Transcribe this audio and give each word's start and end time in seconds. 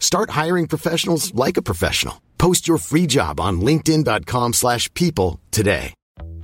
Start 0.00 0.30
hiring 0.30 0.66
professionals 0.66 1.32
like 1.34 1.56
a 1.56 1.62
professional. 1.62 2.20
Post 2.38 2.66
your 2.66 2.78
free 2.78 3.06
job 3.06 3.38
on 3.38 3.60
linkedin.com/people 3.60 5.38
today. 5.50 5.94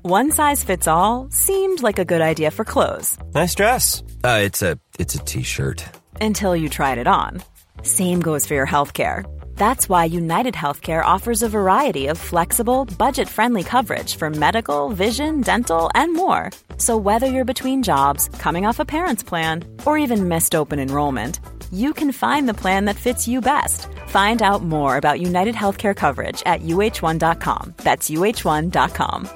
One 0.02 0.30
size 0.30 0.62
fits 0.64 0.86
all 0.86 1.26
seemed 1.30 1.82
like 1.82 1.98
a 1.98 2.04
good 2.04 2.20
idea 2.22 2.50
for 2.52 2.64
clothes 2.64 3.18
Nice 3.34 3.54
dress. 3.56 4.02
Uh, 4.22 4.40
it's 4.44 4.62
a 4.62 4.78
it's 5.00 5.14
a 5.16 5.24
t-shirt. 5.24 5.82
until 6.20 6.54
you 6.56 6.68
tried 6.68 6.98
it 6.98 7.08
on. 7.08 7.42
Same 7.82 8.20
goes 8.20 8.46
for 8.46 8.54
your 8.54 8.66
healthcare. 8.66 9.24
That's 9.56 9.88
why 9.88 10.04
United 10.04 10.54
Healthcare 10.54 11.04
offers 11.04 11.42
a 11.42 11.48
variety 11.48 12.06
of 12.10 12.18
flexible, 12.18 12.84
budget-friendly 12.98 13.64
coverage 13.64 14.16
for 14.16 14.30
medical, 14.30 14.90
vision, 14.90 15.40
dental, 15.40 15.90
and 15.94 16.14
more. 16.14 16.50
So 16.78 16.96
whether 16.96 17.26
you're 17.26 17.44
between 17.54 17.82
jobs, 17.82 18.28
coming 18.38 18.66
off 18.66 18.80
a 18.80 18.84
parent's 18.84 19.22
plan, 19.24 19.64
or 19.86 19.98
even 19.98 20.28
missed 20.28 20.54
open 20.54 20.78
enrollment, 20.78 21.40
you 21.72 21.92
can 21.92 22.12
find 22.12 22.48
the 22.48 22.54
plan 22.62 22.84
that 22.84 22.96
fits 22.96 23.26
you 23.26 23.40
best. 23.40 23.88
Find 24.06 24.40
out 24.42 24.62
more 24.62 24.96
about 24.96 25.20
United 25.20 25.54
Healthcare 25.54 25.94
coverage 25.94 26.42
at 26.46 26.62
uh1.com. 26.62 27.74
That's 27.78 28.08
uh1.com. 28.08 29.28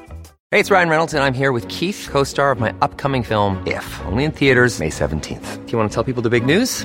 Hey, 0.52 0.58
it's 0.58 0.70
Ryan 0.70 0.88
Reynolds, 0.88 1.14
and 1.14 1.22
I'm 1.22 1.34
here 1.34 1.52
with 1.52 1.68
Keith, 1.68 2.08
co-star 2.10 2.50
of 2.50 2.58
my 2.58 2.74
upcoming 2.82 3.22
film 3.22 3.62
If, 3.66 3.86
only 4.06 4.24
in 4.24 4.32
theaters 4.32 4.80
May 4.80 4.90
17th. 4.90 5.64
Do 5.64 5.72
you 5.72 5.78
want 5.78 5.90
to 5.90 5.94
tell 5.94 6.04
people 6.04 6.22
the 6.22 6.30
big 6.30 6.44
news? 6.44 6.84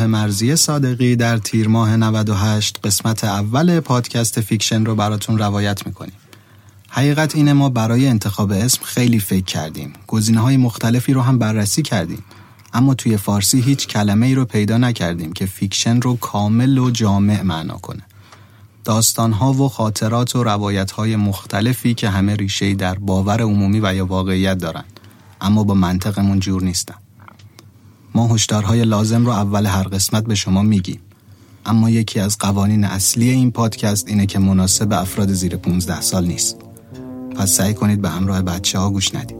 مرزی 0.00 0.56
صادقی 0.56 1.16
در 1.16 1.38
تیر 1.38 1.68
ماه 1.68 1.96
98 1.96 2.80
قسمت 2.84 3.24
اول 3.24 3.80
پادکست 3.80 4.40
فیکشن 4.40 4.84
رو 4.84 4.94
براتون 4.94 5.38
روایت 5.38 5.86
می‌کنیم. 5.86 6.12
حقیقت 6.88 7.36
اینه 7.36 7.52
ما 7.52 7.68
برای 7.68 8.06
انتخاب 8.06 8.52
اسم 8.52 8.82
خیلی 8.82 9.18
فکر 9.18 9.44
کردیم. 9.44 9.92
گزینه 10.06 10.40
های 10.40 10.56
مختلفی 10.56 11.12
رو 11.12 11.20
هم 11.20 11.38
بررسی 11.38 11.82
کردیم. 11.82 12.24
اما 12.72 12.94
توی 12.94 13.16
فارسی 13.16 13.60
هیچ 13.60 13.86
کلمه 13.86 14.26
ای 14.26 14.34
رو 14.34 14.44
پیدا 14.44 14.78
نکردیم 14.78 15.32
که 15.32 15.46
fiction 15.46 16.00
رو 16.00 16.16
کامل 16.16 16.78
و 16.78 16.90
جامع 16.90 17.42
معنا 17.42 17.74
کنه. 17.74 18.02
داستانها 18.84 19.52
و 19.52 19.68
خاطرات 19.68 20.36
و 20.36 20.44
روایت 20.44 20.90
های 20.90 21.16
مختلفی 21.16 21.94
که 21.94 22.08
همه 22.10 22.36
ریشه 22.36 22.74
در 22.74 22.94
باور 22.94 23.42
عمومی 23.42 23.80
و 23.80 23.94
یا 23.94 24.06
واقعیت 24.06 24.58
دارن 24.58 24.84
اما 25.40 25.64
با 25.64 25.74
منطقمون 25.74 26.40
جور 26.40 26.62
نیستن. 26.62 27.03
ما 28.14 28.26
هشدارهای 28.26 28.84
لازم 28.84 29.26
رو 29.26 29.32
اول 29.32 29.66
هر 29.66 29.82
قسمت 29.82 30.24
به 30.24 30.34
شما 30.34 30.62
میگیم. 30.62 31.00
اما 31.66 31.90
یکی 31.90 32.20
از 32.20 32.38
قوانین 32.38 32.84
اصلی 32.84 33.30
این 33.30 33.50
پادکست 33.50 34.08
اینه 34.08 34.26
که 34.26 34.38
مناسب 34.38 34.92
افراد 34.92 35.32
زیر 35.32 35.56
15 35.56 36.00
سال 36.00 36.26
نیست. 36.26 36.56
پس 37.36 37.50
سعی 37.50 37.74
کنید 37.74 38.02
به 38.02 38.08
همراه 38.08 38.42
بچه 38.42 38.78
ها 38.78 38.90
گوش 38.90 39.14
ندید. 39.14 39.36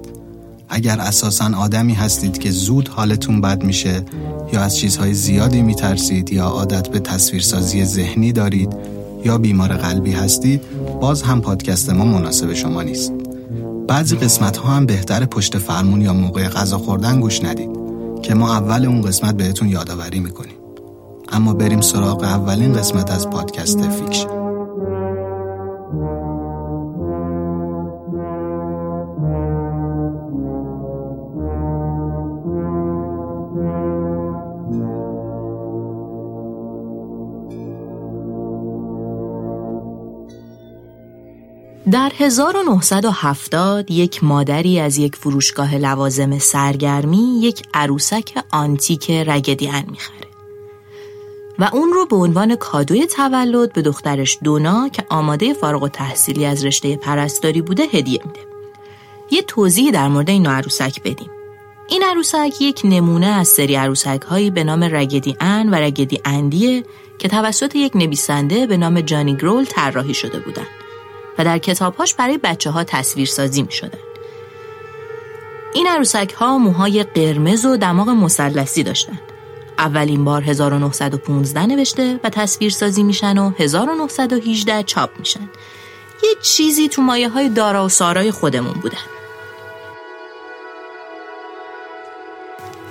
اگر 0.68 1.00
اساسا 1.00 1.50
آدمی 1.56 1.94
هستید 1.94 2.38
که 2.38 2.50
زود 2.50 2.88
حالتون 2.88 3.40
بد 3.40 3.64
میشه 3.64 4.04
یا 4.52 4.60
از 4.60 4.76
چیزهای 4.78 5.14
زیادی 5.14 5.62
میترسید 5.62 6.32
یا 6.32 6.44
عادت 6.44 6.88
به 6.88 7.00
تصویرسازی 7.00 7.84
ذهنی 7.84 8.32
دارید 8.32 8.76
یا 9.24 9.38
بیمار 9.38 9.76
قلبی 9.76 10.12
هستید 10.12 10.62
باز 11.00 11.22
هم 11.22 11.40
پادکست 11.40 11.90
ما 11.90 12.04
مناسب 12.04 12.52
شما 12.52 12.82
نیست. 12.82 13.12
بعضی 13.88 14.16
قسمت 14.16 14.56
ها 14.56 14.72
هم 14.72 14.86
بهتر 14.86 15.24
پشت 15.24 15.58
فرمون 15.58 16.00
یا 16.00 16.12
موقع 16.12 16.48
غذا 16.48 16.78
خوردن 16.78 17.20
گوش 17.20 17.44
ندید. 17.44 17.83
که 18.24 18.34
ما 18.34 18.56
اول 18.56 18.86
اون 18.86 19.02
قسمت 19.02 19.36
بهتون 19.36 19.68
یادآوری 19.68 20.20
می‌کنیم. 20.20 20.56
اما 21.32 21.54
بریم 21.54 21.80
سراغ 21.80 22.22
اولین 22.22 22.72
قسمت 22.72 23.10
از 23.10 23.30
پادکست 23.30 23.90
Fiction. 23.90 24.43
در 41.90 42.12
1970 42.18 43.90
یک 43.90 44.24
مادری 44.24 44.80
از 44.80 44.98
یک 44.98 45.16
فروشگاه 45.16 45.74
لوازم 45.74 46.38
سرگرمی 46.38 47.40
یک 47.42 47.62
عروسک 47.74 48.44
آنتیک 48.50 49.10
رگدیان 49.10 49.84
می‌خره 49.90 50.28
و 51.58 51.70
اون 51.72 51.92
رو 51.92 52.06
به 52.06 52.16
عنوان 52.16 52.56
کادوی 52.56 53.06
تولد 53.06 53.72
به 53.72 53.82
دخترش 53.82 54.38
دونا 54.44 54.88
که 54.88 55.04
آماده 55.08 55.54
فارغ 55.54 55.82
و 55.82 55.88
تحصیلی 55.88 56.46
از 56.46 56.64
رشته 56.64 56.96
پرستاری 56.96 57.62
بوده 57.62 57.82
هدیه 57.82 58.20
میده. 58.26 58.40
یه 59.30 59.42
توضیح 59.42 59.90
در 59.90 60.08
مورد 60.08 60.30
این 60.30 60.46
عروسک 60.46 61.02
بدیم. 61.02 61.30
این 61.88 62.02
عروسک 62.02 62.54
یک 62.60 62.80
نمونه 62.84 63.26
از 63.26 63.48
سری 63.48 63.74
عروسک 63.74 64.22
هایی 64.22 64.50
به 64.50 64.64
نام 64.64 64.84
رگدی 64.84 65.36
ان 65.40 65.70
و 65.70 65.74
رگدی 65.74 66.20
اندیه 66.24 66.84
که 67.18 67.28
توسط 67.28 67.76
یک 67.76 67.96
نویسنده 67.96 68.66
به 68.66 68.76
نام 68.76 69.00
جانی 69.00 69.36
گرول 69.36 69.64
طراحی 69.64 70.14
شده 70.14 70.38
بودند. 70.38 70.83
و 71.38 71.44
در 71.44 71.58
کتابهاش 71.58 72.14
برای 72.14 72.38
بچه 72.38 72.70
ها 72.70 72.84
تصویر 72.84 73.26
سازی 73.26 73.62
می 73.62 73.72
شدن. 73.72 73.98
این 75.74 75.86
عروسک 75.86 76.32
ها 76.32 76.58
موهای 76.58 77.02
قرمز 77.02 77.64
و 77.64 77.76
دماغ 77.76 78.08
مثلثی 78.08 78.82
داشتن. 78.82 79.18
اولین 79.78 80.24
بار 80.24 80.42
1915 80.42 81.66
نوشته 81.66 82.20
و 82.24 82.30
تصویر 82.30 82.70
سازی 82.70 83.02
میشن 83.02 83.38
و 83.38 83.52
1918 83.58 84.82
چاپ 84.82 85.10
میشن. 85.18 85.50
یه 86.22 86.30
چیزی 86.42 86.88
تو 86.88 87.02
مایه 87.02 87.28
های 87.28 87.48
دارا 87.48 87.84
و 87.84 87.88
سارای 87.88 88.30
خودمون 88.30 88.72
بودن. 88.72 88.98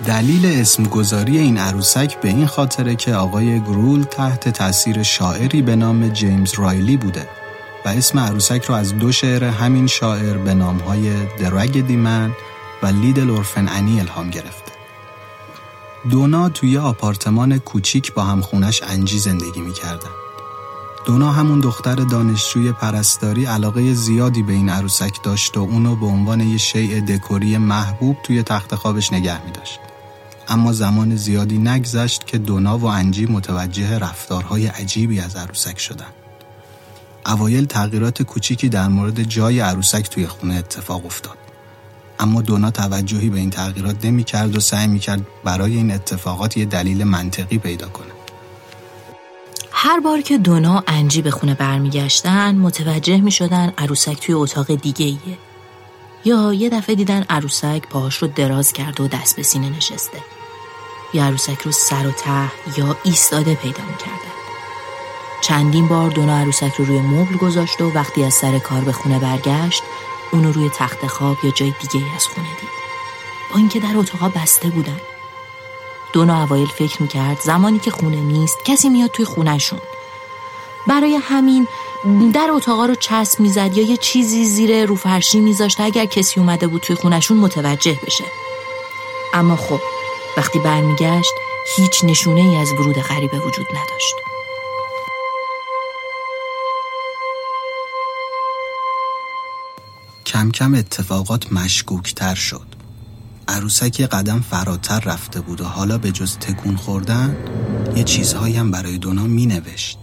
دلیل 0.06 0.62
اسمگذاری 0.62 1.38
این 1.38 1.58
عروسک 1.58 2.22
به 2.22 2.30
این 2.30 2.46
خاطره 2.46 2.96
که 2.96 3.14
آقای 3.14 3.60
گرول 3.60 4.04
تحت 4.04 4.50
تاثیر 4.50 5.04
شاعری 5.04 5.62
به 5.62 5.76
نام 5.76 6.10
جیمز 6.10 6.54
رایلی 6.54 6.98
بوده 6.98 7.28
و 7.86 7.90
اسم 7.90 8.20
عروسک 8.20 8.64
رو 8.64 8.76
از 8.76 8.98
دو 8.98 9.12
شعر 9.12 9.44
همین 9.44 9.88
شاعر 9.88 10.38
به 10.38 10.54
نامهای 10.54 11.26
درگ 11.26 11.88
دیمن 11.88 12.32
و 12.84 12.88
لیدل 12.88 13.30
اورفن 13.30 13.68
انی 13.70 14.00
الهام 14.00 14.30
گرفته. 14.30 14.72
دونا 16.10 16.50
توی 16.50 16.78
آپارتمان 16.78 17.58
کوچیک 17.58 18.14
با 18.14 18.24
همخونش 18.24 18.84
انجی 18.84 19.20
زندگی 19.20 19.62
می‌کردن. 19.62 20.10
دونا 21.06 21.32
همون 21.32 21.60
دختر 21.60 21.96
دانشجوی 21.96 22.72
پرستاری 22.72 23.46
علاقه 23.46 23.94
زیادی 23.94 24.44
به 24.44 24.54
این 24.54 24.70
عروسک 24.70 25.24
داشت 25.24 25.58
و 25.58 25.60
اونو 25.60 25.96
به 25.96 26.06
عنوان 26.06 26.42
یه 26.42 26.58
شیء 26.58 27.00
دکوری 27.00 27.58
محبوب 27.58 28.18
توی 28.24 28.44
تخت 28.44 28.76
خوابش 28.76 29.14
نگه 29.14 29.46
می 29.46 29.52
داشت. 29.52 29.80
اما 30.48 30.74
زمان 30.74 31.16
زیادی 31.16 31.58
نگذشت 31.58 32.28
که 32.28 32.38
دونا 32.38 32.78
و 32.78 32.86
انجی 32.86 33.26
متوجه 33.26 34.00
رفتارهای 34.00 34.68
عجیبی 34.68 35.20
از 35.20 35.36
عروسک 35.36 35.80
شدن. 35.80 36.23
اوایل 37.26 37.66
تغییرات 37.66 38.24
کوچیکی 38.24 38.70
در 38.70 38.88
مورد 38.88 39.24
جای 39.24 39.60
عروسک 39.60 40.10
توی 40.10 40.28
خونه 40.28 40.56
اتفاق 40.56 41.06
افتاد. 41.06 41.38
اما 42.20 42.42
دونا 42.42 42.72
توجهی 42.72 43.30
به 43.30 43.40
این 43.40 43.50
تغییرات 43.50 44.06
نمی 44.06 44.24
کرد 44.24 44.56
و 44.56 44.60
سعی 44.60 44.88
می 44.88 45.00
کرد 45.00 45.22
برای 45.44 45.76
این 45.76 45.92
اتفاقات 45.92 46.58
یه 46.58 46.66
دلیل 46.66 47.04
منطقی 47.04 47.58
پیدا 47.58 47.88
کنه. 47.88 48.14
هر 49.72 50.00
بار 50.00 50.22
که 50.22 50.38
دونا 50.38 50.84
انجی 50.88 51.22
به 51.22 51.32
خونه 51.32 51.54
برمیگشتن 51.54 52.56
متوجه 52.56 53.22
می 53.22 53.32
شدن 53.32 53.74
عروسک 53.78 54.20
توی 54.20 54.36
اتاق 54.36 54.76
دیگه 54.76 55.06
ایه. 55.06 55.38
یا 56.26 56.54
یه 56.54 56.70
دفعه 56.70 56.96
دیدن 56.96 57.26
عروسک 57.30 57.82
پاهاش 57.90 58.18
رو 58.18 58.28
دراز 58.28 58.74
کرده 58.74 59.04
و 59.04 59.08
دست 59.08 59.36
به 59.36 59.44
سینه 59.44 59.70
نشسته. 59.70 60.18
یا 61.14 61.24
عروسک 61.24 61.62
رو 61.62 61.72
سر 61.72 62.08
و 62.08 62.12
ته 62.12 62.52
یا 62.78 62.98
ایستاده 63.04 63.56
پیدا 63.56 63.84
می 63.84 63.98
کردن. 63.98 64.33
چندین 65.44 65.88
بار 65.88 66.10
دونا 66.10 66.38
عروسک 66.38 66.74
رو 66.78 66.86
روی 66.86 67.00
مبل 67.00 67.38
گذاشت 67.38 67.82
و 67.82 67.92
وقتی 67.92 68.24
از 68.24 68.34
سر 68.34 68.60
کار 68.60 68.82
به 68.82 68.92
خونه 68.92 69.20
برگشت 69.20 69.84
اونو 70.32 70.52
روی 70.52 70.70
تخت 70.70 71.08
خواب 71.08 71.38
یا 71.44 71.52
جای 71.52 71.74
دیگه 71.80 72.06
ای 72.06 72.12
از 72.16 72.28
خونه 72.28 72.48
دید. 72.48 72.70
با 73.52 73.58
اینکه 73.58 73.80
در 73.80 73.94
اتاقا 73.96 74.30
بسته 74.30 74.70
بودن. 74.70 75.02
دونا 76.14 76.44
اوایل 76.44 76.68
فکر 76.68 77.02
می‌کرد 77.02 77.42
زمانی 77.42 77.80
که 77.80 77.92
خونه 77.92 78.16
نیست 78.16 78.58
کسی 78.66 78.90
میاد 78.90 79.10
توی 79.10 79.26
خونهشون. 79.26 79.80
برای 80.88 81.16
همین 81.16 81.68
در 82.34 82.48
اتاقا 82.52 82.86
رو 82.86 82.96
چسب 82.96 83.40
می‌زد 83.40 83.78
یا 83.78 83.84
یه 83.84 83.98
چیزی 83.98 84.46
زیر 84.46 84.86
رو 84.86 84.96
فرشی 84.96 85.40
میذاشت 85.40 85.80
اگر 85.80 86.06
کسی 86.06 86.40
اومده 86.40 86.68
بود 86.68 86.82
توی 86.82 86.96
خونشون 86.96 87.38
متوجه 87.38 88.00
بشه. 88.06 88.26
اما 89.34 89.56
خب 89.56 89.80
وقتی 90.38 90.60
برمیگشت 90.60 91.34
هیچ 91.76 92.04
نشونه 92.04 92.42
ای 92.42 92.56
از 92.56 92.72
ورود 92.72 93.02
غریبه 93.02 93.40
وجود 93.40 93.68
نداشت. 93.70 94.33
کم 100.34 100.52
کم 100.52 100.76
اتفاقات 100.76 101.54
مشکوکتر 101.54 102.36
شد 102.36 102.68
عروسک 103.48 104.02
قدم 104.02 104.40
فراتر 104.42 105.00
رفته 105.00 105.42
بود 105.42 105.62
و 105.62 105.66
حالا 105.66 105.98
به 105.98 106.12
جز 106.12 106.38
تکون 106.38 106.76
خوردن 106.76 107.38
یه 107.96 108.04
چیزهایی 108.04 108.56
هم 108.56 108.72
برای 108.72 108.98
دونا 108.98 109.24
می 109.24 109.46
نوشت. 109.46 109.98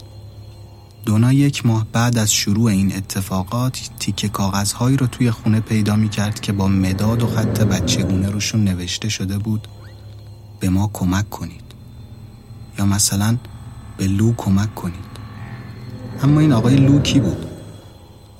دونا 1.06 1.32
یک 1.32 1.66
ماه 1.66 1.86
بعد 1.92 2.18
از 2.18 2.32
شروع 2.32 2.70
این 2.70 2.96
اتفاقات 2.96 3.90
تیکه 3.98 4.28
کاغذهایی 4.28 4.96
رو 4.96 5.06
توی 5.06 5.30
خونه 5.30 5.60
پیدا 5.60 5.96
می 5.96 6.08
کرد 6.08 6.40
که 6.40 6.52
با 6.52 6.68
مداد 6.68 7.22
و 7.22 7.26
خط 7.26 7.60
بچگونه 7.60 8.30
روشون 8.30 8.64
نوشته 8.64 9.08
شده 9.08 9.38
بود 9.38 9.68
به 10.60 10.68
ما 10.68 10.90
کمک 10.92 11.30
کنید 11.30 11.64
یا 12.78 12.86
مثلا 12.86 13.36
به 13.96 14.06
لو 14.06 14.34
کمک 14.36 14.74
کنید 14.74 15.10
اما 16.22 16.40
این 16.40 16.52
آقای 16.52 16.76
لو 16.76 17.00
کی 17.00 17.20
بود؟ 17.20 17.49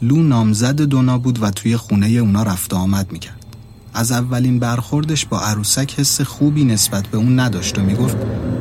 لو 0.03 0.23
نامزد 0.23 0.81
دونا 0.81 1.19
بود 1.19 1.43
و 1.43 1.51
توی 1.51 1.77
خونه 1.77 2.07
اونا 2.07 2.43
رفت 2.43 2.75
آمد 2.75 3.13
می‌کرد. 3.13 3.47
از 3.95 4.13
اولین 4.13 4.59
برخوردش 4.59 5.27
با 5.27 5.41
عروسک 5.41 5.95
حس 6.01 6.21
خوبی 6.21 6.65
نسبت 6.65 7.07
به 7.07 7.19
اون 7.19 7.41
نداشت 7.41 7.79
و 7.79 7.83
می‌گفت 7.83 8.17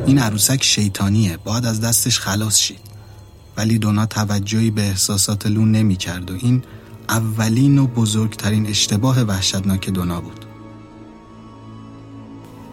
این 0.06 0.18
عروسک 0.18 0.62
شیطانیه 0.64 1.36
باید 1.36 1.66
از 1.66 1.80
دستش 1.80 2.20
خلاص 2.20 2.58
شید. 2.58 2.80
ولی 3.56 3.78
دونا 3.78 4.06
توجهی 4.06 4.70
به 4.70 4.82
احساسات 4.82 5.46
لو 5.46 5.64
نمی 5.64 5.96
کرد 5.96 6.30
و 6.30 6.34
این 6.34 6.62
اولین 7.08 7.78
و 7.78 7.86
بزرگترین 7.86 8.66
اشتباه 8.66 9.22
وحشتناک 9.22 9.90
دونا 9.90 10.20
بود. 10.20 10.44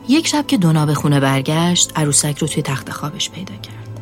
یک 0.09 0.27
شب 0.27 0.47
که 0.47 0.57
دونا 0.57 0.85
به 0.85 0.93
خونه 0.93 1.19
برگشت 1.19 1.91
عروسک 1.95 2.37
رو 2.37 2.47
توی 2.47 2.63
تخت 2.63 2.91
خوابش 2.91 3.29
پیدا 3.29 3.55
کرد. 3.55 4.01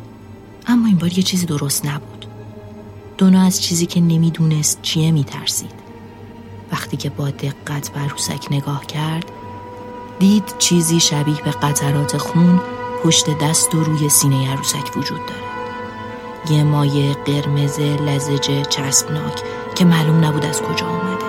اما 0.66 0.86
این 0.86 0.96
بار 0.96 1.12
یه 1.12 1.22
چیزی 1.22 1.46
درست 1.46 1.86
نبود. 1.86 2.15
دونا 3.18 3.42
از 3.42 3.62
چیزی 3.62 3.86
که 3.86 4.00
نمی‌دونست 4.00 4.82
چیه 4.82 5.12
میترسید. 5.12 5.72
وقتی 6.72 6.96
که 6.96 7.10
با 7.10 7.30
دقت 7.30 7.88
به 7.88 8.00
عروسک 8.00 8.46
نگاه 8.50 8.86
کرد 8.86 9.32
دید 10.18 10.54
چیزی 10.58 11.00
شبیه 11.00 11.42
به 11.44 11.50
قطرات 11.50 12.16
خون 12.16 12.60
پشت 13.04 13.38
دست 13.38 13.74
و 13.74 13.84
روی 13.84 14.08
سینه 14.08 14.52
عروسک 14.52 14.96
وجود 14.96 15.20
داره. 15.26 16.56
یه 16.58 16.64
مایه 16.64 17.14
قرمز 17.14 17.80
لزجه 17.80 18.62
چسبناک 18.62 19.42
که 19.74 19.84
معلوم 19.84 20.24
نبود 20.24 20.44
از 20.44 20.62
کجا 20.62 20.86
آمده 20.86 21.26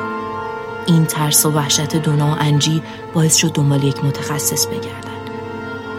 این 0.88 1.06
ترس 1.06 1.46
و 1.46 1.52
وحشت 1.52 1.96
دونا 1.96 2.28
و 2.28 2.36
انجی 2.40 2.82
باعث 3.14 3.36
شد 3.36 3.52
دنبال 3.52 3.84
یک 3.84 4.06
متخصص 4.06 4.68
بگردن. 4.68 5.18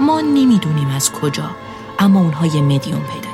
ما 0.00 0.20
نمی‌دونیم 0.20 0.88
از 0.88 1.12
کجا 1.12 1.50
اما 1.98 2.20
اونها 2.20 2.46
یه 2.46 2.62
مدیوم 2.62 3.02
پیدا 3.02 3.27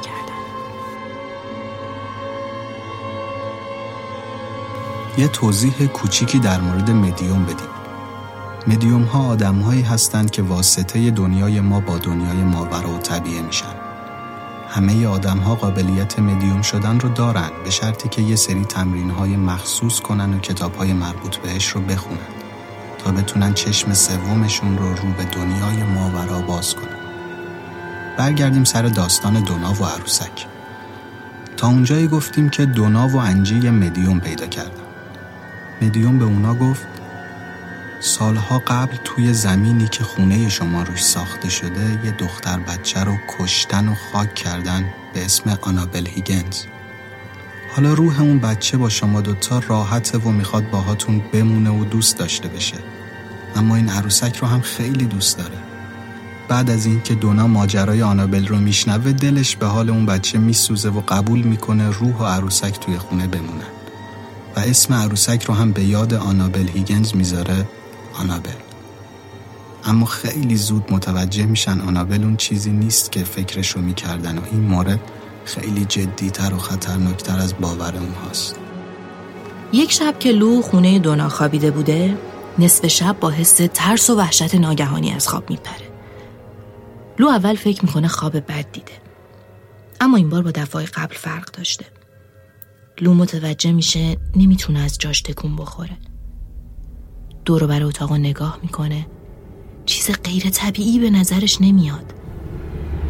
یه 5.19 5.28
توضیح 5.28 5.87
کوچیکی 5.87 6.38
در 6.38 6.61
مورد 6.61 6.90
مدیوم 6.90 7.44
بدیم. 7.44 7.75
مدیوم 8.66 9.02
ها 9.02 9.26
آدم 9.26 9.55
هایی 9.55 9.82
هستند 9.82 10.31
که 10.31 10.43
واسطه 10.43 11.11
دنیای 11.11 11.61
ما 11.61 11.81
با 11.81 11.99
دنیای 11.99 12.44
ماورا 12.44 12.90
و 12.90 12.99
طبیعه 12.99 13.43
میشن. 13.43 13.75
همه 14.69 15.06
آدم 15.06 15.38
ها 15.38 15.55
قابلیت 15.55 16.19
مدیوم 16.19 16.62
شدن 16.62 17.00
رو 17.00 17.08
دارن 17.08 17.50
به 17.64 17.70
شرطی 17.70 18.08
که 18.08 18.22
یه 18.22 18.37
سری 18.37 18.64
تمرین 18.64 19.11
های 19.11 19.37
مخصوص 19.37 20.00
کنن 20.00 20.34
و 20.34 20.38
کتاب 20.38 20.75
های 20.75 20.93
مربوط 20.93 21.37
بهش 21.37 21.69
رو 21.69 21.81
بخونن 21.81 22.19
تا 22.99 23.12
بتونن 23.12 23.55
چشم 23.55 23.94
سومشون 23.94 24.78
رو 24.78 24.88
رو 24.88 25.12
به 25.17 25.25
دنیای 25.25 25.82
ماورا 25.82 26.40
باز 26.40 26.75
کنن. 26.75 26.99
برگردیم 28.19 28.64
سر 28.64 28.82
داستان 28.82 29.44
دونا 29.44 29.72
و 29.72 29.84
عروسک. 29.84 30.46
تا 31.56 31.67
اونجایی 31.67 32.08
گفتیم 32.08 32.49
که 32.49 32.67
دونا 32.67 33.08
و 33.08 33.17
انجی 33.17 33.70
مدیوم 33.70 34.20
پیدا 34.20 34.46
کردن. 34.46 34.73
مدیوم 35.82 36.18
به 36.18 36.24
اونا 36.24 36.54
گفت 36.54 36.86
سالها 38.00 38.62
قبل 38.66 38.96
توی 39.04 39.32
زمینی 39.32 39.88
که 39.88 40.04
خونه 40.04 40.48
شما 40.48 40.82
روش 40.82 41.04
ساخته 41.04 41.48
شده 41.48 42.00
یه 42.04 42.10
دختر 42.10 42.58
بچه 42.58 43.00
رو 43.00 43.16
کشتن 43.38 43.88
و 43.88 43.94
خاک 43.94 44.34
کردن 44.34 44.94
به 45.14 45.24
اسم 45.24 45.58
آنابل 45.62 46.06
هیگنز. 46.06 46.62
حالا 47.76 47.92
روح 47.92 48.20
اون 48.20 48.38
بچه 48.38 48.76
با 48.76 48.88
شما 48.88 49.20
دوتا 49.20 49.58
راحته 49.58 50.18
و 50.18 50.30
می‌خواد 50.30 50.70
باهاتون 50.70 51.22
بمونه 51.32 51.70
و 51.70 51.84
دوست 51.84 52.18
داشته 52.18 52.48
بشه. 52.48 52.76
اما 53.56 53.76
این 53.76 53.88
عروسک 53.88 54.36
رو 54.36 54.48
هم 54.48 54.60
خیلی 54.60 55.04
دوست 55.04 55.38
داره. 55.38 55.58
بعد 56.48 56.70
از 56.70 56.86
اینکه 56.86 57.14
دونا 57.14 57.46
ماجرای 57.46 58.02
آنابل 58.02 58.46
رو 58.46 58.56
میشنوه 58.56 59.12
دلش 59.12 59.56
به 59.56 59.66
حال 59.66 59.90
اون 59.90 60.06
بچه 60.06 60.38
میسوزه 60.38 60.88
و 60.88 61.00
قبول 61.00 61.42
می‌کنه 61.42 61.90
روح 61.90 62.16
و 62.16 62.24
عروسک 62.24 62.80
توی 62.80 62.98
خونه 62.98 63.26
بمونن 63.26 63.83
و 64.56 64.60
اسم 64.60 64.94
عروسک 64.94 65.42
رو 65.42 65.54
هم 65.54 65.72
به 65.72 65.84
یاد 65.84 66.14
آنابل 66.14 66.68
هیگنز 66.68 67.16
می‌ذاره 67.16 67.68
آنابل. 68.18 68.50
اما 69.84 70.06
خیلی 70.06 70.56
زود 70.56 70.92
متوجه 70.92 71.46
میشن 71.46 71.80
آنابل 71.80 72.22
اون 72.22 72.36
چیزی 72.36 72.70
نیست 72.70 73.12
که 73.12 73.24
فکرشو 73.24 73.80
می‌کردن 73.80 74.38
و 74.38 74.42
این 74.52 74.60
مورد 74.60 75.00
خیلی 75.44 75.84
جدیتر 75.84 76.54
و 76.54 76.58
خطرناکتر 76.58 77.38
از 77.38 77.54
باور 77.60 77.96
اونهاست 77.96 78.56
یک 79.72 79.92
شب 79.92 80.18
که 80.18 80.32
لو 80.32 80.62
خونه 80.62 80.98
دونا 80.98 81.28
خوابیده 81.28 81.70
بوده 81.70 82.18
نصف 82.58 82.86
شب 82.86 83.16
با 83.20 83.30
حس 83.30 83.60
ترس 83.74 84.10
و 84.10 84.16
وحشت 84.16 84.54
ناگهانی 84.54 85.12
از 85.12 85.28
خواب 85.28 85.50
میپره. 85.50 85.90
لو 87.18 87.28
اول 87.28 87.54
فکر 87.54 87.84
می‌کنه 87.84 88.08
خواب 88.08 88.36
بد 88.36 88.72
دیده. 88.72 88.92
اما 90.00 90.16
این 90.16 90.28
بار 90.28 90.42
با 90.42 90.50
دفعه 90.50 90.84
قبل 90.84 91.14
فرق 91.14 91.50
داشته. 91.50 91.84
لو 93.00 93.14
متوجه 93.14 93.73
میشه 93.73 94.17
نمی‌تونه 94.37 94.81
از 94.81 94.99
جاش 94.99 95.23
تکون 95.23 95.56
بخوره. 95.56 95.96
دور 97.44 97.67
بر 97.67 97.82
اتاق 97.82 98.13
نگاه 98.13 98.58
می‌کنه. 98.63 99.06
چیز 99.86 100.10
غیر 100.24 100.51
طبیعی 100.51 100.98
به 100.98 101.10
نظرش 101.10 101.60
نمیاد. 101.60 102.15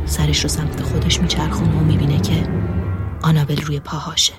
سرش 0.06 0.42
رو 0.42 0.48
سمت 0.48 0.82
خودش 0.82 1.20
میچرخونه 1.20 1.80
و 1.80 1.84
می‌بینه 1.84 2.20
که 2.20 2.48
آنابل 3.22 3.56
روی 3.56 3.80
پاهاشه. 3.80 4.32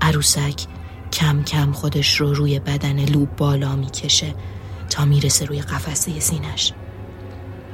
عروسک 0.00 0.66
کم 1.12 1.42
کم 1.42 1.72
خودش 1.72 2.20
رو 2.20 2.34
روی 2.34 2.58
بدن 2.58 3.04
لو 3.04 3.26
بالا 3.26 3.76
می‌کشه 3.76 4.34
تا 4.90 5.04
می‌رسه 5.04 5.44
روی 5.44 5.60
قفسه 5.60 6.20
سینش 6.20 6.72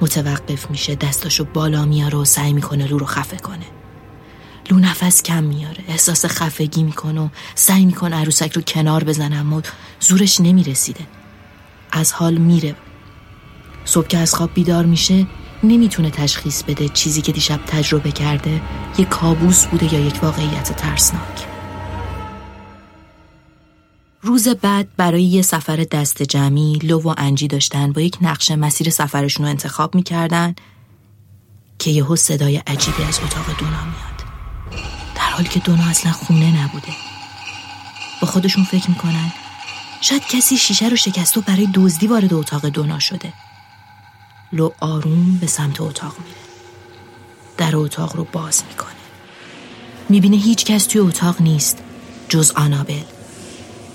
متوقف 0.01 0.71
میشه 0.71 0.95
دستاشو 0.95 1.45
بالا 1.45 1.85
میاره 1.85 2.19
و 2.19 2.25
سعی 2.25 2.53
می‌کنه 2.53 2.87
لو 2.87 2.99
رو 2.99 3.07
خفه 3.07 3.37
کنه. 3.37 3.67
لو 4.71 4.79
نفس 4.79 5.23
کم 5.23 5.45
میاره. 5.45 5.85
احساس 5.89 6.27
خفگی 6.27 6.83
می‌کنه 6.83 7.21
و 7.21 7.29
سعی 7.55 7.85
می‌کنه 7.87 8.17
عروسک 8.17 8.53
رو 8.53 8.63
کنار 8.63 9.05
بزنه 9.05 9.37
اما 9.37 9.63
زورش 10.01 10.41
نمی‌رسیده. 10.41 11.07
از 11.93 12.13
حال 12.13 12.35
میره. 12.35 12.75
صبح 13.85 14.07
که 14.07 14.19
از 14.19 14.35
خواب 14.35 14.55
بیدار 14.55 14.87
میشه 14.87 15.27
نمی‌تونه 15.63 16.11
تشخیص 16.11 16.63
بده 16.63 16.89
چیزی 16.89 17.23
که 17.23 17.33
دیشب 17.33 17.61
تجربه 17.67 18.13
کرده 18.13 18.63
یک 18.99 19.09
کابوس 19.09 19.67
بوده 19.67 19.95
یا 19.95 20.01
یک 20.01 20.23
واقعیت 20.23 20.77
ترسناک. 20.77 21.47
روز 24.23 24.49
بعد 24.49 24.89
برای 24.97 25.23
یه 25.23 25.43
سفر 25.43 25.77
دست 25.77 26.23
جمعی 26.23 26.79
لو 26.83 27.01
و 27.01 27.15
انجی 27.19 27.49
داشتن 27.49 27.93
با 27.93 28.01
یک 28.01 28.17
نقشه 28.21 28.57
مسیر 28.57 28.91
سفرشون 28.91 29.47
رو 29.47 29.51
انتخاب 29.51 29.95
می‌کردن 29.95 30.55
که 31.79 31.91
یهو 31.91 32.17
صدای 32.17 32.57
عجیبی 32.57 33.03
از 33.03 33.21
اتاق 33.25 33.47
دونا 33.59 33.85
میاد. 33.85 34.18
حالی 35.39 35.49
که 35.49 35.61
دونا 35.61 35.85
اصلا 35.85 36.13
خونه 36.13 36.63
نبوده. 36.63 36.93
با 38.21 38.29
خودشون 38.29 38.65
فکر 38.65 38.91
می‌کنن 38.91 39.33
شاید 40.01 40.27
کسی 40.27 40.57
شیشه 40.57 40.89
رو 40.89 40.97
شکست 40.97 41.37
و 41.37 41.41
برای 41.41 41.69
دزدی 41.75 42.07
وارد 42.07 42.35
اتاق 42.35 42.67
دونا 42.67 42.99
شده. 42.99 43.33
لو 44.53 44.71
آروم 44.81 45.37
به 45.37 45.47
سمت 45.47 45.81
اتاق 45.81 46.17
میره. 46.19 46.41
در 47.57 47.77
اتاق 47.77 48.17
رو 48.17 48.25
باز 48.25 48.63
می‌کنه. 48.69 48.89
می‌بینه 50.09 50.37
هیچ 50.37 50.65
کس 50.65 50.87
توی 50.87 51.01
اتاق 51.01 51.41
نیست 51.41 51.79
جز 52.29 52.51
آنابل 52.51 53.03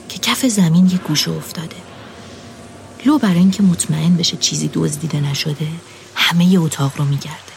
که 0.09 0.19
کف 0.19 0.45
زمین 0.45 0.89
یه 0.89 0.97
گوشه 0.97 1.31
افتاده. 1.31 1.77
لو 3.05 3.17
برای 3.17 3.37
اینکه 3.37 3.63
مطمئن 3.63 4.17
بشه 4.17 4.37
چیزی 4.37 4.69
دزدیده 4.73 5.19
نشده 5.19 5.67
همه 6.15 6.45
ی 6.45 6.57
اتاق 6.57 6.97
رو 6.97 7.05
میگرده. 7.05 7.53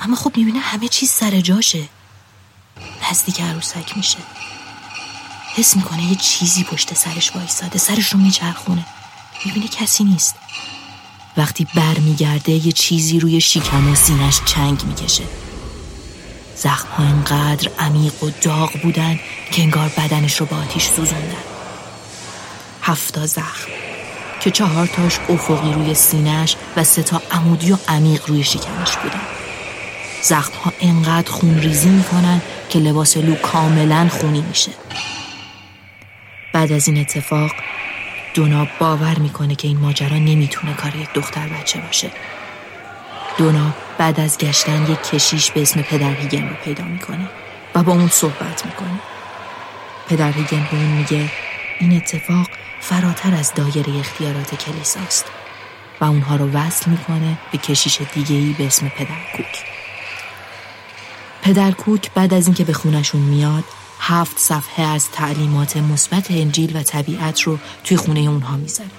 اما 0.00 0.16
خب 0.16 0.36
می‌بینه 0.36 0.58
همه 0.58 0.88
چیز 0.88 1.10
سر 1.10 1.40
جاشه. 1.40 1.88
نزدیک 3.10 3.40
عروسک 3.40 3.96
میشه. 3.96 4.18
حس 5.54 5.76
می‌کنه 5.76 6.02
یه 6.02 6.14
چیزی 6.14 6.64
پشت 6.64 6.94
سرش 6.94 7.36
وایساده 7.36 7.78
سرش 7.78 8.12
رو 8.12 8.20
میچرخونه. 8.20 8.86
می‌بینه 9.44 9.68
کسی 9.68 10.04
نیست. 10.04 10.34
وقتی 11.36 11.66
بر 11.74 11.98
میگرده 11.98 12.52
یه 12.52 12.72
چیزی 12.72 13.20
روی 13.20 13.40
شکم 13.40 13.92
و 13.92 13.94
سینش 13.94 14.40
چنگ 14.44 14.82
می‌کشه. 14.84 15.24
زخم 16.56 16.88
ها 16.88 17.04
انقدر 17.04 17.70
عمیق 17.78 18.22
و 18.22 18.30
داغ 18.30 18.72
بودن 18.82 19.20
که 19.52 19.62
انگار 19.62 19.88
بدنش 19.88 20.36
رو 20.40 20.46
با 20.46 20.56
آتیش 20.56 20.84
سوزوندن. 20.84 21.44
هفتا 22.82 23.26
زخم 23.26 23.70
که 24.40 24.50
چهار 24.50 24.86
تاش 24.86 25.18
افقی 25.28 25.72
روی 25.72 25.94
سینش 25.94 26.56
و 26.76 26.84
سه 26.84 27.02
تا 27.02 27.22
عمودی 27.30 27.72
و 27.72 27.76
عمیق 27.88 28.28
روی 28.28 28.44
شکمش 28.44 28.96
بودن. 28.96 29.22
زخم 30.22 30.52
ها 30.64 30.72
انقدر 30.80 31.30
خون 31.32 31.58
ریزی 31.58 31.88
می‌کنن 31.88 32.42
که 32.68 32.78
لباس 32.78 33.16
لو 33.16 33.34
کاملا 33.34 34.08
خونی 34.08 34.40
میشه. 34.40 34.72
بعد 36.52 36.72
از 36.72 36.88
این 36.88 36.98
اتفاق 36.98 37.50
دونا 38.34 38.68
باور 38.78 39.18
می‌کنه 39.18 39.54
که 39.54 39.68
این 39.68 39.78
ماجرا 39.78 40.18
نمی‌تونه 40.18 40.74
کار 40.74 40.96
یک 40.96 41.12
دختر 41.12 41.48
بچه 41.48 41.80
باشه. 41.80 42.10
دونا 43.38 43.74
بعد 43.98 44.20
از 44.20 44.38
گشتن 44.38 44.82
یک 44.90 45.02
کشیش 45.02 45.50
به 45.50 45.62
اسم 45.62 45.82
پدر 45.82 46.14
هیگن 46.14 46.48
رو 46.48 46.54
پیدا 46.64 46.84
می‌کنه 46.84 47.28
و 47.74 47.82
با 47.82 47.92
اون 47.92 48.08
صحبت 48.08 48.66
می‌کنه. 48.66 48.98
پدر 50.08 50.32
هیگن 50.32 50.68
به 50.70 50.76
اون 50.76 50.86
میگه 50.86 51.30
این 51.80 51.96
اتفاق 51.96 52.46
فراتر 52.80 53.34
از 53.34 53.54
دایره 53.54 53.98
اختیارات 53.98 54.54
کلیساست 54.54 55.24
و 56.00 56.04
اونها 56.04 56.36
رو 56.36 56.50
وصل 56.50 56.90
می‌کنه 56.90 57.38
به 57.52 57.58
کشیش 57.58 58.00
دیگه 58.14 58.36
ای 58.36 58.54
به 58.58 58.66
اسم 58.66 58.88
پدر 58.88 59.18
کوک. 59.36 59.73
پدر 61.44 61.72
کوک 61.72 62.10
بعد 62.14 62.34
از 62.34 62.46
اینکه 62.46 62.64
به 62.64 62.72
خونشون 62.72 63.20
میاد 63.20 63.64
هفت 63.98 64.38
صفحه 64.38 64.84
از 64.84 65.10
تعلیمات 65.10 65.76
مثبت 65.76 66.30
انجیل 66.30 66.76
و 66.76 66.82
طبیعت 66.82 67.40
رو 67.40 67.58
توی 67.84 67.96
خونه 67.96 68.20
اونها 68.20 68.56
می‌ذاره 68.56 68.90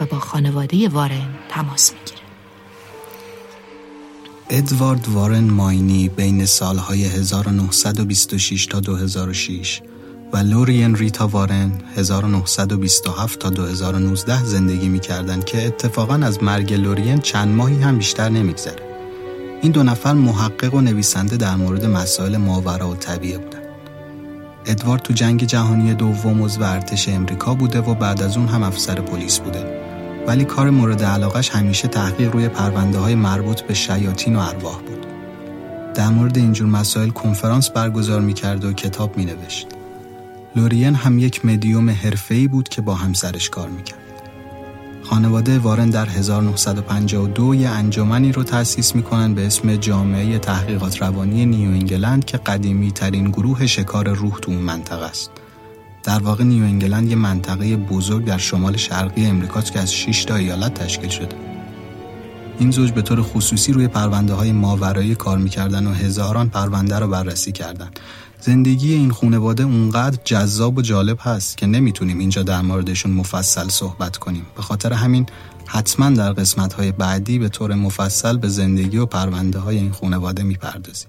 و 0.00 0.06
با 0.06 0.18
خانواده 0.18 0.88
وارن 0.88 1.28
تماس 1.48 1.92
می‌گیره 1.92 2.22
ادوارد 4.50 5.08
وارن 5.08 5.50
ماینی 5.50 6.08
بین 6.08 6.46
سالهای 6.46 7.04
1926 7.04 8.66
تا 8.66 8.80
2006 8.80 9.80
و 10.32 10.36
لورین 10.36 10.96
ریتا 10.96 11.28
وارن 11.28 11.72
1927 11.96 13.38
تا 13.38 13.50
2019 13.50 14.44
زندگی 14.44 14.88
می‌کردند 14.88 15.44
که 15.44 15.66
اتفاقا 15.66 16.14
از 16.14 16.42
مرگ 16.42 16.72
لورین 16.72 17.20
چند 17.20 17.56
ماهی 17.56 17.82
هم 17.82 17.98
بیشتر 17.98 18.28
نمیگذره. 18.28 18.91
این 19.62 19.72
دو 19.72 19.82
نفر 19.82 20.12
محقق 20.12 20.74
و 20.74 20.80
نویسنده 20.80 21.36
در 21.36 21.56
مورد 21.56 21.84
مسائل 21.84 22.36
ماورا 22.36 22.88
و 22.88 22.94
طبیعه 22.94 23.38
بودن. 23.38 23.58
ادوارد 24.66 25.02
تو 25.02 25.12
جنگ 25.12 25.44
جهانی 25.44 25.94
دوم 25.94 26.42
عضو 26.42 26.62
ارتش 26.62 27.08
امریکا 27.08 27.54
بوده 27.54 27.80
و 27.80 27.94
بعد 27.94 28.22
از 28.22 28.36
اون 28.36 28.48
هم 28.48 28.62
افسر 28.62 28.94
پلیس 28.94 29.38
بوده. 29.38 29.80
ولی 30.26 30.44
کار 30.44 30.70
مورد 30.70 31.02
علاقش 31.02 31.50
همیشه 31.50 31.88
تحقیق 31.88 32.32
روی 32.32 32.48
پرونده 32.48 32.98
های 32.98 33.14
مربوط 33.14 33.60
به 33.60 33.74
شیاطین 33.74 34.36
و 34.36 34.38
ارواح 34.38 34.78
بود. 34.78 35.06
در 35.94 36.08
مورد 36.08 36.38
اینجور 36.38 36.68
مسائل 36.68 37.08
کنفرانس 37.08 37.70
برگزار 37.70 38.20
می‌کرد 38.20 38.64
و 38.64 38.72
کتاب 38.72 39.18
مینوشت. 39.18 39.66
لورین 40.56 40.94
هم 40.94 41.18
یک 41.18 41.44
مدیوم 41.44 41.90
حرفه‌ای 41.90 42.48
بود 42.48 42.68
که 42.68 42.82
با 42.82 42.94
همسرش 42.94 43.50
کار 43.50 43.68
می‌کرد. 43.68 44.01
خانواده 45.04 45.58
وارن 45.58 45.90
در 45.90 46.06
1952 46.08 47.54
یه 47.54 47.68
انجمنی 47.68 48.32
رو 48.32 48.42
تأسیس 48.42 48.94
می‌کنن 48.94 49.34
به 49.34 49.46
اسم 49.46 49.76
جامعه 49.76 50.38
تحقیقات 50.38 51.02
روانی 51.02 51.46
نیو 51.46 51.70
انگلند 51.70 52.24
که 52.24 52.38
قدیمی 52.38 52.92
ترین 52.92 53.30
گروه 53.30 53.66
شکار 53.66 54.08
روح 54.08 54.38
تو 54.38 54.50
اون 54.50 54.60
منطقه 54.60 55.04
است. 55.04 55.30
در 56.02 56.18
واقع 56.18 56.44
نیو 56.44 56.64
انگلند 56.64 57.10
یه 57.10 57.16
منطقه 57.16 57.76
بزرگ 57.76 58.24
در 58.24 58.38
شمال 58.38 58.76
شرقی 58.76 59.26
امریکاست 59.26 59.72
که 59.72 59.80
از 59.80 59.94
6 59.94 60.24
تا 60.24 60.36
ایالت 60.36 60.74
تشکیل 60.74 61.10
شده. 61.10 61.36
این 62.58 62.70
زوج 62.70 62.90
به 62.90 63.02
طور 63.02 63.22
خصوصی 63.22 63.72
روی 63.72 63.88
پرونده 63.88 64.34
های 64.34 64.52
ماورایی 64.52 65.14
کار 65.14 65.38
می‌کردن 65.38 65.86
و 65.86 65.92
هزاران 65.92 66.48
پرونده 66.48 66.98
رو 66.98 67.08
بررسی 67.08 67.52
کردن. 67.52 67.90
زندگی 68.44 68.94
این 68.94 69.10
خانواده 69.10 69.62
اونقدر 69.62 70.18
جذاب 70.24 70.78
و 70.78 70.82
جالب 70.82 71.18
هست 71.20 71.56
که 71.56 71.66
نمی‌تونیم 71.66 72.18
اینجا 72.18 72.42
در 72.42 72.62
موردشون 72.62 73.12
مفصل 73.12 73.68
صحبت 73.68 74.16
کنیم. 74.16 74.46
به 74.56 74.62
خاطر 74.62 74.92
همین 74.92 75.26
حتما 75.66 76.10
در 76.10 76.32
قسمت 76.32 76.72
های 76.72 76.92
بعدی 76.92 77.38
به 77.38 77.48
طور 77.48 77.74
مفصل 77.74 78.36
به 78.36 78.48
زندگی 78.48 78.96
و 78.96 79.06
پرونده 79.06 79.58
های 79.58 79.76
این 79.76 79.92
خانواده 79.92 80.42
می‌پردازیم. 80.42 81.08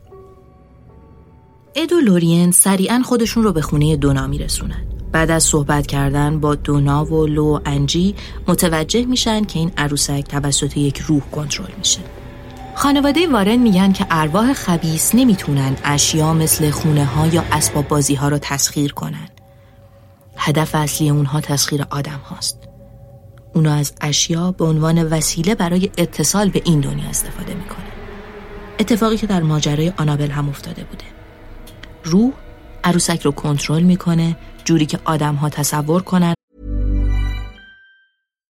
اد 1.75 1.93
و 1.93 1.99
لورین 1.99 2.51
سریعا 2.51 3.01
خودشون 3.05 3.43
رو 3.43 3.53
به 3.53 3.61
خونه 3.61 3.95
دونا 3.95 4.27
میرسونن. 4.27 4.85
بعد 5.11 5.31
از 5.31 5.43
صحبت 5.43 5.87
کردن 5.87 6.39
با 6.39 6.55
دونا 6.55 7.05
و 7.05 7.27
لو 7.27 7.59
انجی 7.65 8.15
متوجه 8.47 9.05
میشن 9.05 9.45
که 9.45 9.59
این 9.59 9.71
عروسک 9.77 10.25
توسط 10.29 10.77
یک 10.77 10.97
روح 10.97 11.21
کنترل 11.21 11.71
میشه. 11.77 11.99
خانواده 12.75 13.27
وارن 13.27 13.55
میگن 13.55 13.91
که 13.91 14.05
ارواح 14.09 14.53
خبیس 14.53 15.15
نمی‌تونن 15.15 15.75
اشیا 15.83 16.33
مثل 16.33 16.69
خونه 16.69 17.05
ها 17.05 17.27
یا 17.27 17.43
اسباب 17.51 17.87
بازی 17.87 18.15
ها 18.15 18.27
رو 18.29 18.37
تسخیر 18.37 18.93
کنن. 18.93 19.29
هدف 20.37 20.75
اصلی 20.75 21.09
اونها 21.09 21.41
تسخیر 21.41 21.85
آدم 21.89 22.19
هاست. 22.29 22.59
اونا 23.53 23.73
از 23.73 23.93
اشیا 24.01 24.51
به 24.51 24.65
عنوان 24.65 25.03
وسیله 25.03 25.55
برای 25.55 25.89
اتصال 25.97 26.49
به 26.49 26.61
این 26.65 26.79
دنیا 26.79 27.09
استفاده 27.09 27.53
می‌کنن. 27.53 27.83
اتفاقی 28.79 29.17
که 29.17 29.27
در 29.27 29.41
ماجرای 29.41 29.93
آنابل 29.97 30.31
هم 30.31 30.49
افتاده 30.49 30.83
بوده. 30.83 31.05
روح 32.03 32.31
عروسک 32.83 33.21
رو 33.21 33.31
کنترل 33.31 33.83
می‌کنه 33.83 34.35
جوری 34.65 34.85
که 34.85 34.99
آدم 35.05 35.35
ها 35.35 35.49
تصور 35.49 36.01
کنن 36.01 36.33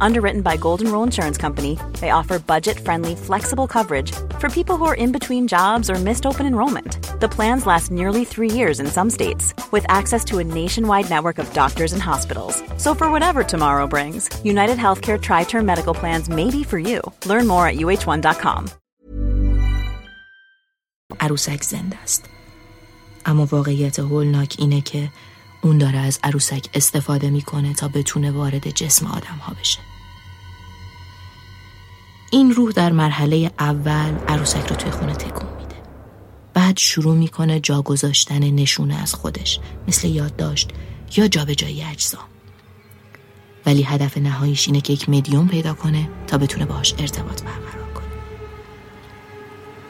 Underwritten 0.00 0.42
by 0.42 0.56
Golden 0.56 0.90
Rule 0.92 1.02
Insurance 1.02 1.38
Company, 1.38 1.78
they 2.00 2.10
offer 2.10 2.38
budget 2.38 2.78
friendly, 2.78 3.14
flexible 3.14 3.66
coverage 3.66 4.12
for 4.38 4.48
people 4.48 4.76
who 4.76 4.84
are 4.86 4.94
in 4.94 5.12
between 5.12 5.48
jobs 5.48 5.90
or 5.90 5.96
missed 5.96 6.26
open 6.26 6.46
enrollment. 6.46 7.20
The 7.20 7.28
plans 7.28 7.66
last 7.66 7.90
nearly 7.90 8.24
three 8.24 8.50
years 8.50 8.80
in 8.80 8.86
some 8.86 9.10
states, 9.10 9.54
with 9.70 9.84
access 9.88 10.24
to 10.26 10.38
a 10.38 10.44
nationwide 10.44 11.10
network 11.10 11.38
of 11.38 11.52
doctors 11.52 11.92
and 11.92 12.02
hospitals. 12.02 12.62
So, 12.78 12.94
for 12.94 13.10
whatever 13.10 13.42
tomorrow 13.44 13.86
brings, 13.86 14.30
United 14.44 14.78
Healthcare 14.78 15.20
Tri 15.20 15.44
Term 15.44 15.66
Medical 15.66 15.94
Plans 15.94 16.28
may 16.28 16.50
be 16.50 16.62
for 16.64 16.78
you. 16.78 17.00
Learn 17.26 17.46
more 17.46 17.66
at 17.66 17.76
uh1.com. 17.76 18.70
عروسک 21.20 21.62
زنده 21.62 21.98
است. 22.02 22.24
اما 23.26 23.48
واقعیت 23.52 23.98
هولناک 23.98 24.56
اینه 24.58 24.80
که 24.80 25.08
اون 25.61 25.77
داره 25.77 25.97
از 25.97 26.19
عروسک 26.23 26.65
استفاده 26.73 27.29
می‌کنه 27.29 27.73
تا 27.73 27.87
بتونه 27.87 28.31
وارد 28.31 28.69
جسم 28.69 29.07
آدم 29.07 29.37
ها 29.41 29.53
بشه. 29.53 29.79
این 32.31 32.51
روح 32.51 32.71
در 32.71 32.91
مرحله 32.91 33.51
اول 33.59 34.13
عروسک 34.27 34.67
رو 34.67 34.75
توی 34.75 34.91
خونه 34.91 35.13
تکون 35.13 35.49
میده. 35.57 35.75
بعد 36.53 36.77
شروع 36.77 37.15
می‌کنه 37.15 37.59
جا 37.59 37.81
گذاشتن 37.81 38.39
نشونه 38.39 38.95
از 38.95 39.13
خودش 39.13 39.59
مثل 39.87 40.07
یادداشت 40.07 40.69
یا 41.17 41.27
جابجایی 41.27 41.83
اجزا 41.83 42.19
ولی 43.65 43.83
هدف 43.83 44.17
نهاییش 44.17 44.67
اینه 44.67 44.81
که 44.81 44.93
یک 44.93 45.09
مدیوم 45.09 45.47
پیدا 45.47 45.73
کنه 45.73 46.09
تا 46.27 46.37
بتونه 46.37 46.65
باهاش 46.65 46.93
ارتباط 46.99 47.41
برقرار 47.41 47.93
کنه 47.93 48.05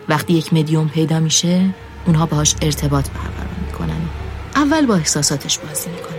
وقتی 0.09 0.33
یک 0.33 0.53
مدیوم 0.53 0.89
پیدا 0.89 1.19
میشه 1.19 1.73
اونها 2.05 2.25
باهاش 2.25 2.55
ارتباط 2.61 3.09
برقرار 3.09 3.55
می‌کنن 3.65 4.09
اول 4.57 4.85
با 4.85 4.95
احساساتش 4.95 5.57
بازی 5.57 5.89
می‌کنن 5.89 6.17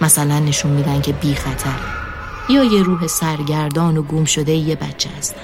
مثلا 0.00 0.38
نشون 0.38 0.72
میدن 0.72 1.00
که 1.00 1.12
بی 1.12 1.34
خطر. 1.34 1.78
یا 2.48 2.64
یه 2.64 2.82
روح 2.82 3.06
سرگردان 3.06 3.96
و 3.96 4.02
گم 4.02 4.24
شده 4.24 4.52
یه 4.52 4.76
بچه 4.76 5.10
هستن. 5.18 5.40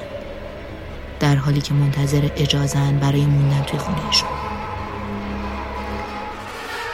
در 1.21 1.37
حالی 1.37 1.61
که 1.61 1.75
منتظر 1.75 2.29
اجازن 2.37 2.99
برای 2.99 3.27
موندن 3.27 3.63
توی 3.63 3.79
خونهشون. 3.79 4.29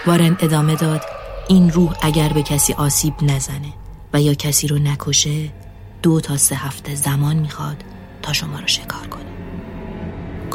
وارن 0.06 0.37
ادامه 0.40 0.75
داد 0.75 1.02
این 1.49 1.71
روح 1.71 1.95
اگر 2.02 2.28
به 2.28 2.42
کسی 2.42 2.73
آسیب 2.73 3.14
نزنه 3.23 3.73
و 4.12 4.21
یا 4.21 4.35
کسی 4.35 4.66
رو 4.66 4.78
نکشه 4.78 5.49
دو 6.02 6.21
تا 6.21 6.37
سه 6.37 6.54
هفته 6.54 6.95
زمان 6.95 7.37
می‌خواد 7.37 7.85
تا 8.23 8.33
شما 8.33 8.61
رو 8.61 8.66
شکار 8.66 9.06
کنه. 9.06 9.36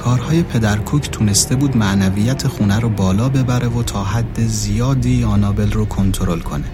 کارهای 0.04 0.44
پدرکوک 0.44 1.10
تونسته 1.10 1.56
بود 1.56 1.78
معنویت 1.78 2.48
خونه 2.48 2.80
رو 2.80 2.90
بالا 2.90 3.30
ببره 3.30 3.68
و 3.68 3.84
تا 3.84 4.04
حد 4.04 4.40
زیادی 4.40 5.24
آنابل 5.24 5.72
رو 5.72 5.86
کنترل 5.86 6.40
کنه. 6.40 6.72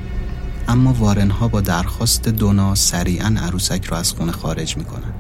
اما 0.68 0.94
وارنها 0.94 1.48
با 1.48 1.62
درخواست 1.62 2.30
دونا 2.30 2.76
سریعا 2.76 3.36
عروسک 3.38 3.86
رو 3.86 3.98
از 3.98 4.12
خونه 4.12 4.32
خارج 4.32 4.78
می‌کنن. 4.78 5.14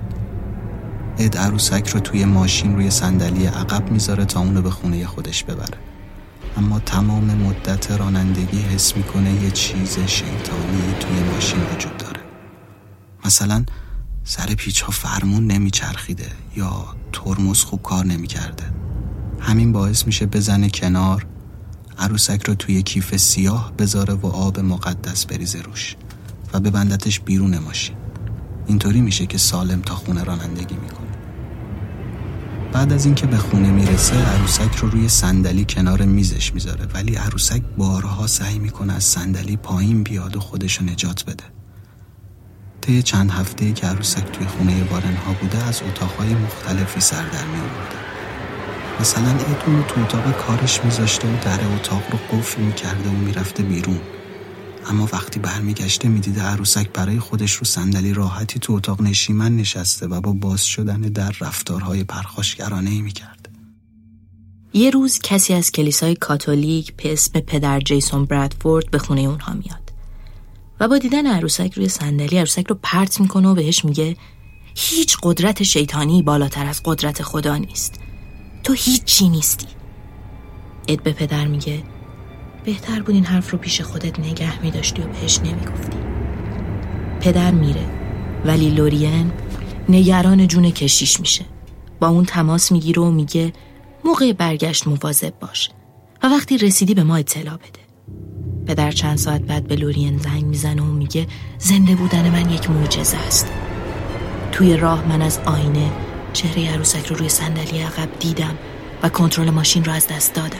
اد 1.17 1.37
عروسک 1.37 1.87
رو 1.87 1.99
توی 1.99 2.25
ماشین 2.25 2.75
روی 2.75 2.91
صندلی 2.91 3.45
عقب 3.45 3.91
می‌ذاره 3.91 4.25
تا 4.25 4.39
اونو 4.39 4.61
به 4.61 4.69
خونه 4.69 5.05
خودش 5.05 5.43
ببره. 5.43 5.77
اما 6.57 6.79
تمام 6.79 7.23
مدت 7.23 7.91
رانندگی 7.91 8.61
حس 8.61 8.97
می‌کنه 8.97 9.43
یه 9.43 9.51
چیز 9.51 9.99
شیطانی 9.99 10.93
توی 10.99 11.19
ماشین 11.33 11.59
وجود 11.75 11.97
داره. 11.97 12.21
مثلا 13.25 13.65
سر 14.29 14.45
پیچ 14.45 14.81
ها 14.81 14.91
فرمون 14.91 15.47
نمیچرخیده 15.47 16.31
یا 16.55 16.85
ترمز 17.13 17.59
خوب 17.59 17.81
کار 17.81 18.05
نمی‌کرده. 18.05 18.63
همین 19.39 19.71
باعث 19.71 20.05
میشه 20.05 20.25
بزنه 20.25 20.69
کنار 20.69 21.25
عروسک 21.97 22.43
رو 22.47 22.55
توی 22.55 22.83
کیف 22.83 23.17
سیاه 23.17 23.73
بذاره 23.77 24.13
و 24.13 24.27
آب 24.27 24.59
مقدس 24.59 25.25
بریزه 25.25 25.61
روش 25.61 25.95
و 26.53 26.59
ببندتش 26.59 27.19
بیرون 27.19 27.57
ماشین. 27.57 27.95
اینطوری 28.67 29.01
میشه 29.01 29.25
که 29.25 29.37
سالم 29.37 29.81
تا 29.81 29.95
خونه 29.95 30.23
رانندگی 30.23 30.75
می‌کنه. 30.75 31.07
بعد 32.73 32.93
از 32.93 33.05
اینکه 33.05 33.27
به 33.27 33.37
خونه 33.37 33.71
می‌رسه 33.71 34.15
عروسک 34.15 34.75
رو 34.75 34.89
روی 34.89 35.09
صندلی 35.09 35.65
کنار 35.69 36.01
میزش 36.01 36.53
می‌ذاره 36.53 36.85
ولی 36.85 37.15
عروسک 37.15 37.61
بارها 37.77 38.27
سعی 38.27 38.59
می‌کنه 38.59 38.93
از 38.93 39.03
صندلی 39.03 39.57
پایین 39.57 40.03
بیاد 40.03 40.35
و 40.35 40.39
خودشو 40.39 40.83
نجات 40.83 41.25
بده. 41.25 41.56
طی 42.87 43.03
چند 43.03 43.31
هفته 43.31 43.73
که 43.73 43.87
عروسک 43.87 44.31
توی 44.31 44.47
خونه 44.47 44.83
بارنها 44.83 45.33
بوده 45.33 45.63
از 45.63 45.81
اتاقهای 45.81 46.33
مختلفی 46.33 46.99
سر 46.99 47.23
در 47.29 47.45
می 47.45 47.61
مثلا 48.99 49.29
ایدون 49.29 49.83
تو 49.87 50.01
اتاق 50.01 50.37
کارش 50.37 50.83
میذاشته 50.83 51.27
و 51.27 51.37
در 51.45 51.59
اتاق 51.75 52.03
رو 52.11 52.19
قفل 52.31 52.61
می‌کرده 52.61 53.09
و 53.09 53.11
می‌رفته 53.11 53.63
بیرون. 53.63 53.99
اما 54.89 55.09
وقتی 55.13 55.39
برمیگشته 55.39 56.07
می‌دیده 56.07 56.41
عروسک 56.41 56.89
برای 56.89 57.19
خودش 57.19 57.53
رو 57.53 57.65
صندلی 57.65 58.13
راحتی 58.13 58.59
تو 58.59 58.73
اتاق 58.73 59.01
نشیمن 59.01 59.55
نشسته 59.55 60.07
و 60.07 60.21
با 60.21 60.31
باز 60.31 60.65
شدن 60.65 61.01
در 61.01 61.35
رفتارهای 61.41 62.03
پرخاشگرانه 62.03 62.89
ای 62.89 63.01
می‌کرد 63.01 63.49
یه 64.73 64.89
روز 64.89 65.19
کسی 65.23 65.53
از 65.53 65.71
کلیسای 65.71 66.15
کاتولیک 66.15 66.95
به 66.95 67.13
اسم 67.13 67.39
پدر 67.39 67.79
جیسون 67.79 68.25
برادفورد 68.25 68.91
به 68.91 68.97
خونه 68.97 69.21
اونها 69.21 69.53
میاد. 69.53 69.86
و 70.79 70.87
با 70.87 70.97
دیدن 70.97 71.27
عروسک 71.27 71.73
روی 71.75 71.89
صندلی 71.89 72.37
عروسک 72.37 72.67
رو 72.67 72.79
پرت 72.83 73.21
می‌کنه 73.21 73.47
و 73.47 73.55
بهش 73.55 73.85
میگه 73.85 74.15
هیچ 74.75 75.17
قدرت 75.23 75.63
شیطانی 75.63 76.21
بالاتر 76.21 76.65
از 76.65 76.81
قدرت 76.85 77.23
خدا 77.23 77.57
نیست. 77.57 77.99
تو 78.63 78.73
هیچی 78.73 79.29
نیستی. 79.29 79.67
اد 80.87 81.03
به 81.03 81.11
پدر 81.11 81.47
میگه 81.47 81.83
بهتر 82.63 83.01
بود 83.01 83.15
این 83.15 83.25
حرف 83.25 83.51
رو 83.51 83.57
پیش 83.57 83.81
خودت 83.81 84.19
نگه 84.19 84.61
میداشتی 84.61 85.01
و 85.01 85.07
بهش 85.07 85.39
نمی‌گفتی. 85.39 85.97
پدر 87.21 87.51
میره 87.51 87.85
ولی 88.45 88.69
لورین 88.69 89.31
نگران 89.89 90.47
جون 90.47 90.69
کشیش 90.69 91.19
میشه. 91.19 91.45
با 91.99 92.07
اون 92.07 92.25
تماس 92.25 92.71
می‌گیره 92.71 93.01
و 93.01 93.11
میگه 93.11 93.53
موقع 94.05 94.33
برگشت 94.33 94.87
مواظب 94.87 95.39
باش. 95.39 95.69
و 96.23 96.27
وقتی 96.27 96.57
رسیدی 96.57 96.93
به 96.93 97.03
ما 97.03 97.15
اطلاع 97.15 97.57
بده. 97.57 97.86
پدر 98.67 98.91
چند 98.91 99.17
ساعت 99.17 99.41
بعد 99.41 99.67
به 99.67 99.75
لورین 99.75 100.17
زنگ 100.17 100.43
می‌زنه 100.43 100.81
و 100.81 100.85
میگه 100.85 101.27
زنده 101.59 101.95
بودن 101.95 102.29
من 102.29 102.49
یک 102.49 102.69
معجزه 102.69 103.17
است. 103.17 103.47
توی 104.51 104.77
راه 104.77 105.07
من 105.07 105.21
از 105.21 105.39
آینه 105.45 105.91
چهره 106.33 106.69
عروسک 106.69 107.05
رو 107.05 107.15
روی 107.15 107.29
صندلی 107.29 107.79
عقب 107.79 108.09
دیدم 108.19 108.57
و 109.03 109.09
کنترل 109.09 109.49
ماشین 109.49 109.83
رو 109.83 109.91
از 109.91 110.07
دست 110.07 110.33
دادم. 110.33 110.57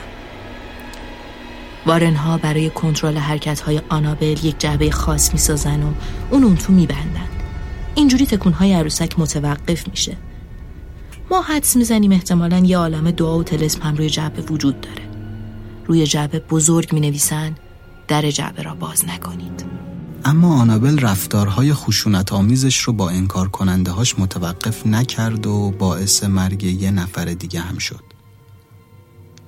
وارنها 1.86 2.38
برای 2.38 2.70
کنترل 2.70 3.16
حرکت 3.16 3.60
های 3.60 3.80
آنابل 3.88 4.36
یک 4.42 4.54
جعبه 4.58 4.90
خاص 4.90 5.32
می‌سازن 5.32 5.82
و 5.82 5.92
اون 6.30 6.44
اون 6.44 6.56
تو 6.56 6.72
میبندن. 6.72 7.28
اینجوری 7.94 8.26
تکونهای 8.26 8.72
عروسک 8.72 9.18
متوقف 9.18 9.88
میشه. 9.88 10.16
ما 11.30 11.42
حدس 11.42 11.76
می‌زنیم 11.76 12.12
احتمالا 12.12 12.58
یه 12.58 12.78
عالم 12.78 13.10
دعا 13.10 13.38
و 13.38 13.42
تلسم 13.42 13.82
هم 13.82 13.96
روی 13.96 14.10
جعبه 14.10 14.42
وجود 14.42 14.80
داره. 14.80 15.02
روی 15.86 16.06
جعبه 16.06 16.38
بزرگ 16.38 16.92
می 16.92 17.00
نویسن 17.00 17.54
در 18.08 18.30
جعبه 18.30 18.62
را 18.62 18.74
باز 18.74 19.04
نکنید. 19.04 19.64
اما 20.24 20.60
آنابل 20.60 20.98
رفتارهای 20.98 21.74
خشونت 21.74 22.32
آمیزش 22.32 22.78
رو 22.78 22.92
با 22.92 23.10
انکار 23.10 23.48
کننده 23.48 23.90
هاش 23.90 24.18
متوقف 24.18 24.86
نکرد 24.86 25.46
و 25.46 25.70
باعث 25.78 26.24
مرگ 26.24 26.64
یه 26.64 26.90
نفر 26.90 27.24
دیگه 27.24 27.60
هم 27.60 27.78
شد. 27.78 28.04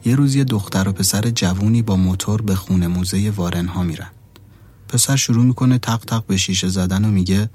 یه 0.04 0.14
روز 0.14 0.34
یه 0.34 0.44
دختر 0.44 0.88
و 0.88 0.92
پسر 0.92 1.30
جوونی 1.30 1.82
با 1.82 1.96
موتور 1.96 2.42
به 2.42 2.54
خونه 2.54 2.86
موزه 2.86 3.30
وارنها 3.30 3.82
میرن. 3.82 4.10
پسر 4.88 5.16
شروع 5.16 5.44
می‌کنه 5.44 5.78
تق 5.78 6.04
تق 6.04 6.26
به 6.26 6.36
شیشه 6.36 6.68
زدن 6.68 7.04
و 7.04 7.08
میگه 7.08 7.50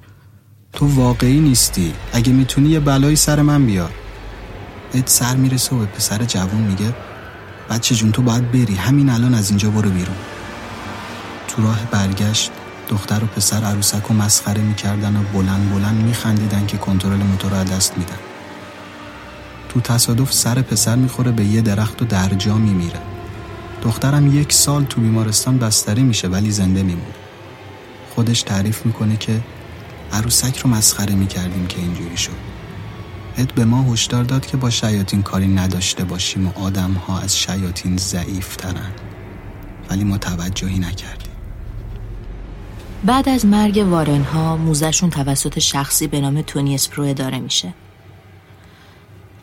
تو 0.73 0.87
واقعی 0.87 1.39
نیستی. 1.39 1.93
اگه 2.13 2.33
می‌تونی 2.33 2.69
یه 2.69 2.79
بلایی 2.79 3.15
سر 3.15 3.41
من 3.41 3.65
بیار. 3.65 3.91
اد 4.93 5.07
سر 5.07 5.35
می‌رسه 5.35 5.75
و 5.75 5.79
به 5.79 5.85
پسر 5.85 6.25
جوون 6.25 6.61
میگه 6.61 6.95
بچه 7.69 7.95
جون 7.95 8.11
تو 8.11 8.21
باید 8.21 8.51
بری. 8.51 8.75
همین 8.75 9.09
الان 9.09 9.33
از 9.33 9.49
اینجا 9.49 9.69
برو 9.69 9.89
بیرون. 9.89 10.15
تو 11.47 11.63
راه 11.63 11.85
برگشت 11.85 12.51
دختر 12.89 13.23
و 13.23 13.27
پسر 13.27 13.63
عروسک 13.63 14.11
و 14.11 14.13
مسخره 14.13 14.61
می‌کردن 14.61 15.15
و 15.15 15.23
بلند 15.33 15.71
بلند 15.71 16.03
میخندیدن 16.03 16.65
که 16.65 16.77
کنترل 16.77 17.23
موتور 17.23 17.59
رو 17.59 17.63
دست 17.63 17.97
میدن. 17.97 18.17
تو 19.69 19.81
تصادف 19.81 20.33
سر 20.33 20.61
پسر 20.61 20.95
می‌خوره 20.95 21.31
به 21.31 21.45
یه 21.45 21.61
درخت 21.61 22.01
و 22.01 22.05
در 22.05 22.29
جا 22.29 22.55
میمیره. 22.55 22.99
دخترم 23.83 24.39
یک 24.39 24.53
سال 24.53 24.83
تو 24.83 25.01
بیمارستان 25.01 25.57
بستری 25.57 26.03
میشه 26.03 26.27
ولی 26.27 26.51
زنده 26.51 26.83
میمونه. 26.83 27.15
خودش 28.15 28.41
تعریف 28.41 28.85
می‌کنه 28.85 29.17
که 29.17 29.41
عروسک 30.13 30.57
رو 30.57 30.69
مسخره 30.69 31.15
می‌کردیم 31.15 31.67
که 31.67 31.79
اینجوری 31.79 32.17
شد. 32.17 32.55
اد 33.37 33.53
به 33.53 33.65
ما 33.65 33.93
هشدار 33.93 34.23
داد 34.23 34.45
که 34.45 34.57
با 34.57 34.69
شیاطین 34.69 35.23
کاری 35.23 35.47
نداشته 35.47 36.03
باشیم 36.03 36.47
و 36.47 36.51
آدم 36.55 36.93
ها 36.93 37.19
از 37.19 37.37
شیاطین 37.37 37.97
ضعیف 37.97 38.55
ترن 38.55 38.91
ولی 39.89 40.03
متوجهی 40.03 40.79
نکردیم. 40.79 41.24
بعد 43.05 43.29
از 43.29 43.45
مرگ 43.45 43.85
وارنها 43.89 44.57
موزشون 44.57 45.09
توسط 45.09 45.59
شخصی 45.59 46.07
به 46.07 46.21
نام 46.21 46.41
تونی 46.41 46.75
اسپرو 46.75 47.03
اداره 47.03 47.39
میشه. 47.39 47.73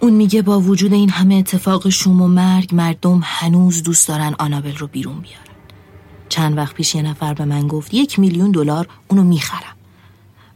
اون 0.01 0.13
میگه 0.13 0.43
با 0.43 0.61
وجود 0.61 0.93
این 0.93 1.11
همه 1.11 1.35
اتفاق 1.35 1.89
شوم 1.89 2.23
و 2.23 2.29
مرگ 2.29 2.75
مردم 2.75 3.21
هنوز 3.25 3.83
دوست 3.83 4.09
دارن 4.09 4.35
آنابل 4.39 4.77
رو 4.77 4.87
بیرون 4.87 5.21
بیارن. 5.21 5.47
چند 6.29 6.57
وقت 6.57 6.75
پیش 6.75 6.95
یه 6.95 7.03
نفر 7.03 7.35
به 7.35 7.45
من 7.45 7.67
گفت 7.67 7.95
یک 7.95 8.19
میلیون 8.19 8.51
دلار 8.51 8.89
اونو 9.09 9.23
می‌خرم. 9.23 9.77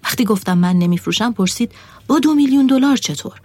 وقتی 0.05 0.25
گفتم 0.25 0.59
من 0.59 0.77
نمیفروشم 0.77 1.33
پرسید 1.33 1.73
با 2.07 2.19
دو 2.19 2.35
میلیون 2.35 2.67
دلار 2.67 2.97
چطور؟ 2.97 3.41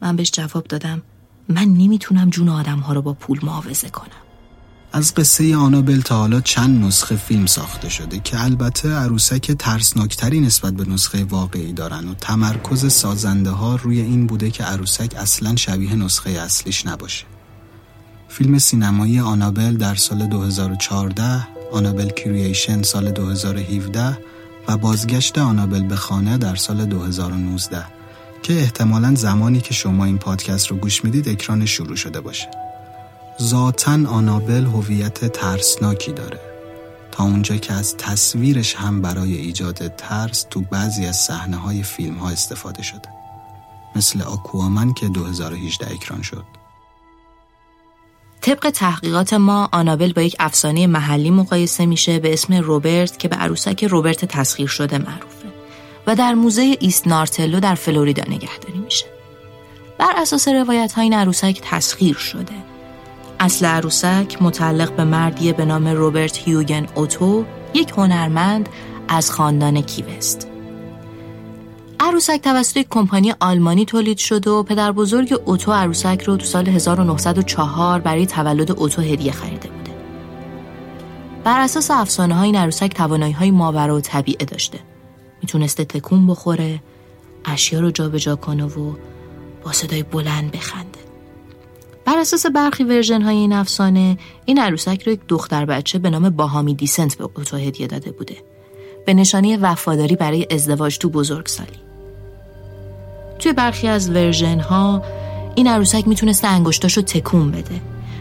من 0.00 0.16
بهش 0.16 0.30
جواب 0.30 0.64
دادم 0.64 1.02
من 1.48 1.64
نمی‌تونم 1.64 2.30
جون 2.30 2.48
آدم 2.48 2.78
ها 2.78 2.92
رو 2.92 3.02
با 3.02 3.12
پول 3.12 3.40
معاوضه 3.42 3.88
کنم. 3.90 4.29
از 4.92 5.14
قصه 5.14 5.56
آنابل 5.56 6.00
تا 6.00 6.16
حالا 6.16 6.40
چند 6.40 6.84
نسخه 6.84 7.16
فیلم 7.16 7.46
ساخته 7.46 7.88
شده 7.88 8.18
که 8.18 8.44
البته 8.44 8.88
عروسک 8.88 9.52
ترسناکتری 9.52 10.40
نسبت 10.40 10.74
به 10.74 10.84
نسخه 10.84 11.24
واقعی 11.24 11.72
دارن 11.72 12.08
و 12.08 12.14
تمرکز 12.14 12.92
سازنده 12.92 13.50
ها 13.50 13.76
روی 13.76 14.00
این 14.00 14.26
بوده 14.26 14.50
که 14.50 14.64
عروسک 14.64 15.14
اصلا 15.16 15.56
شبیه 15.56 15.94
نسخه 15.94 16.30
اصلیش 16.30 16.86
نباشه. 16.86 17.24
فیلم 18.28 18.58
سینمایی 18.58 19.20
آنابل 19.20 19.76
در 19.76 19.94
سال 19.94 20.26
2014 20.26 21.48
آنابل 21.72 22.10
کرییشن 22.10 22.82
سال 22.82 23.10
2017 23.10 24.18
و 24.68 24.76
بازگشت 24.76 25.38
آنابل 25.38 25.82
به 25.82 25.96
خانه 25.96 26.38
در 26.38 26.56
سال 26.56 26.84
2019 26.84 27.84
که 28.42 28.60
احتمالا 28.60 29.14
زمانی 29.14 29.60
که 29.60 29.74
شما 29.74 30.04
این 30.04 30.18
پادکست 30.18 30.66
رو 30.66 30.76
گوش 30.76 31.04
می‌دید 31.04 31.28
اکران 31.28 31.66
شروع 31.66 31.96
شده 31.96 32.20
باشه. 32.20 32.69
ذاتا 33.42 33.92
آنابل 33.92 34.64
هویت 34.64 35.32
ترسناکی 35.32 36.12
داره 36.12 36.40
تا 37.12 37.24
اونجا 37.24 37.56
که 37.56 37.72
از 37.72 37.96
تصویرش 37.96 38.74
هم 38.74 39.02
برای 39.02 39.36
ایجاد 39.36 39.94
ترس 39.96 40.46
تو 40.50 40.60
بعضی 40.60 41.06
از 41.06 41.16
صحنه 41.16 41.56
های 41.56 41.82
فیلم 41.82 42.14
ها 42.14 42.30
استفاده 42.30 42.82
شده 42.82 43.08
مثل 43.96 44.22
آکوامن 44.22 44.92
که 44.94 45.08
2018 45.08 45.92
اکران 45.92 46.22
شد 46.22 46.44
طبق 48.40 48.70
تحقیقات 48.70 49.32
ما 49.32 49.68
آنابل 49.72 50.12
با 50.12 50.22
یک 50.22 50.36
افسانه 50.38 50.86
محلی 50.86 51.30
مقایسه 51.30 51.86
میشه 51.86 52.18
به 52.18 52.32
اسم 52.32 52.54
روبرت 52.54 53.18
که 53.18 53.28
به 53.28 53.36
عروسک 53.36 53.84
روبرت 53.84 54.24
تسخیر 54.24 54.66
شده 54.66 54.98
معروفه 54.98 55.48
و 56.06 56.14
در 56.14 56.34
موزه 56.34 56.76
ایست 56.80 57.06
نارتلو 57.06 57.60
در 57.60 57.74
فلوریدا 57.74 58.22
نگهداری 58.28 58.78
میشه. 58.78 59.06
بر 59.98 60.12
اساس 60.16 60.48
روایت 60.48 60.92
های 60.92 61.04
این 61.04 61.14
عروسک 61.14 61.60
تسخیر 61.62 62.16
شده. 62.16 62.69
اصل 63.42 63.66
عروسک 63.66 64.36
متعلق 64.40 64.92
به 64.92 65.04
مردی 65.04 65.52
به 65.52 65.64
نام 65.64 65.88
روبرت 65.88 66.38
هیوگن 66.38 66.86
اوتو 66.94 67.44
یک 67.74 67.90
هنرمند 67.96 68.68
از 69.08 69.30
خاندان 69.30 69.80
کیوست. 69.80 70.48
عروسک 72.00 72.40
توسط 72.44 72.76
یک 72.76 72.86
کمپانی 72.90 73.34
آلمانی 73.40 73.84
تولید 73.84 74.18
شد 74.18 74.46
و 74.46 74.62
پدر 74.62 74.92
بزرگ 74.92 75.40
اوتو 75.44 75.72
عروسک 75.72 76.22
رو 76.22 76.36
تو 76.36 76.46
سال 76.46 76.68
1904 76.68 78.00
برای 78.00 78.26
تولد 78.26 78.70
اوتو 78.70 79.02
هدیه 79.02 79.32
خریده 79.32 79.68
بوده. 79.68 79.90
بر 81.44 81.60
اساس 81.60 81.90
افسانه 81.90 82.34
های 82.34 82.46
این 82.46 82.56
عروسک 82.56 82.94
توانایی 82.94 83.32
های 83.32 83.50
ماورا 83.50 83.96
و 83.96 84.00
طبیعه 84.00 84.44
داشته. 84.44 84.78
می‌تونسته 85.42 85.84
تکون 85.84 86.26
بخوره، 86.26 86.82
اشیا 87.44 87.80
رو 87.80 87.90
جابجا 87.90 88.36
کنه 88.36 88.64
و 88.64 88.92
با 89.64 89.72
صدای 89.72 90.02
بلند 90.02 90.50
بخنده. 90.50 90.89
بر 92.04 92.18
اساس 92.18 92.46
برخی 92.46 92.84
ورژن 92.84 93.22
های 93.22 93.36
این 93.36 93.52
افسانه 93.52 94.18
این 94.44 94.58
عروسک 94.58 95.02
رو 95.06 95.12
یک 95.12 95.20
دختر 95.28 95.64
بچه 95.64 95.98
به 95.98 96.10
نام 96.10 96.30
باهامی 96.30 96.74
دیسنت 96.74 97.14
به 97.14 97.28
اوتو 97.36 97.56
هدیه 97.56 97.86
داده 97.86 98.12
بوده. 98.12 98.36
به 99.06 99.14
نشانی 99.14 99.56
وفاداری 99.56 100.16
برای 100.16 100.46
ازدواج 100.50 100.98
تو 100.98 101.10
بزرگسالی 101.10 101.78
توی 103.38 103.52
برخی 103.52 103.88
از 103.88 104.10
ورژن 104.10 104.60
ها 104.60 105.02
این 105.54 105.66
عروسک 105.66 106.08
می‌تونسته 106.08 106.48
انگشتاش 106.48 106.96
رو 106.96 107.02
تکون 107.02 107.50
بده 107.50 107.80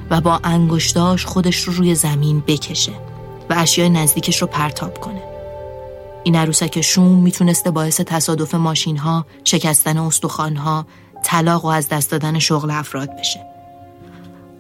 و 0.10 0.22
با 0.22 0.40
انگشتاش 0.44 1.26
خودش 1.26 1.64
رو 1.64 1.74
روی 1.74 1.96
زمین 1.96 2.44
بکشه 2.48 2.92
و 3.50 3.56
اشیاء 3.58 3.88
نزدیکش 3.90 4.42
رو 4.42 4.48
پرتاب 4.48 5.00
کنه. 5.00 5.22
این 6.24 6.36
عروسک 6.36 6.82
شوم 6.82 7.24
می‌تونسته 7.24 7.72
باعث 7.72 8.02
تصادف 8.02 8.56
ماشین 8.56 8.98
ها، 8.98 9.26
شکستن 9.44 9.98
استخوان 9.98 10.56
ها، 10.56 10.86
طلاق 11.24 11.66
و 11.66 11.68
از 11.68 11.90
دست 11.90 12.12
دادن 12.12 12.40
شغل 12.40 12.72
افراد 12.72 13.10
بشه. 13.20 13.49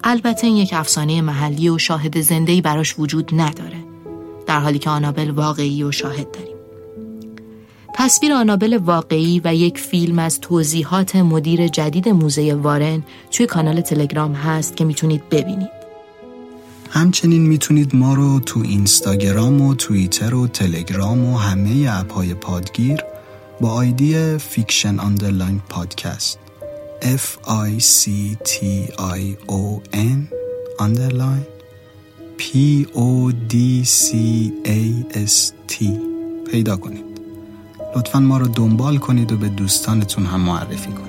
البته 0.04 0.48
این 0.48 0.58
یک 0.58 0.74
افسانه 0.74 1.22
محلی 1.22 1.70
و 1.70 1.78
شاهد 1.78 2.22
زندهی 2.22 2.62
براش 2.62 3.00
وجود 3.00 3.32
نداره. 3.34 3.78
در 4.48 4.60
حالی 4.60 4.80
که 4.80 4.90
آنابل 4.90 5.30
واقعی 5.30 5.84
و 5.84 5.92
شاهد 5.92 6.32
داریم. 6.32 6.56
تصویر 7.96 8.34
آنابل 8.34 8.78
واقعی 8.78 9.42
و 9.44 9.56
یک 9.56 9.78
فیلم 9.78 10.20
از 10.20 10.40
توضیحات 10.42 11.16
مدیر 11.16 11.68
جدید 11.68 12.10
موزه 12.10 12.54
وارن 12.54 13.04
توی 13.32 13.46
کانال 13.46 13.82
تلگرام 13.82 14.34
هست 14.34 14.78
که 14.78 14.86
می‌تونید 14.86 15.30
ببینید. 15.30 15.70
همچنین 16.90 17.42
می‌تونید 17.42 17.96
ما 17.96 18.14
رو 18.14 18.40
تو 18.40 18.60
اینستاگرام 18.60 19.62
و 19.62 19.76
توییتر 19.76 20.36
و 20.36 20.48
تلگرام 20.48 21.26
و 21.26 21.38
همه 21.38 21.88
اپهای 21.90 22.34
پادگیر 22.34 23.00
با 23.62 23.70
آیدی 23.70 24.38
Fiction 24.38 25.00
underline 25.00 25.62
Podcast 25.70 26.40
F 27.02 27.38
I 27.68 27.80
C 27.80 28.36
T 28.44 28.56
I 29.20 29.38
O 29.48 29.82
N 29.94 30.20
underline 30.80 31.46
P 32.38 32.86
O 32.94 33.32
D 33.52 33.84
C 33.84 34.08
A 34.66 34.82
S 35.16 35.54
T. 35.68 35.86
پیدا 36.52 36.78
کنید. 36.78 37.06
لطفا 37.96 38.20
ما 38.20 38.38
رو 38.38 38.48
دنبال 38.48 38.98
کنید 38.98 39.32
و 39.32 39.38
به 39.38 39.50
دوستانتون 39.50 40.26
هم 40.26 40.42
معرفی 40.42 40.92
کنید. 40.92 41.09